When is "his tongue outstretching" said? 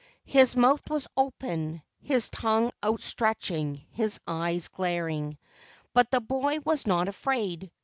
1.99-3.85